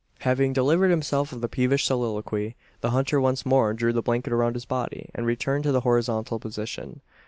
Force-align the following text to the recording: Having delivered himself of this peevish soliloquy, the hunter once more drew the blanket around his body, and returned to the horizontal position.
Having 0.21 0.53
delivered 0.53 0.89
himself 0.89 1.31
of 1.31 1.41
this 1.41 1.49
peevish 1.51 1.85
soliloquy, 1.85 2.55
the 2.79 2.89
hunter 2.89 3.21
once 3.21 3.45
more 3.45 3.71
drew 3.71 3.93
the 3.93 4.01
blanket 4.01 4.33
around 4.33 4.55
his 4.55 4.65
body, 4.65 5.11
and 5.13 5.27
returned 5.27 5.63
to 5.65 5.71
the 5.71 5.81
horizontal 5.81 6.39
position. 6.39 7.01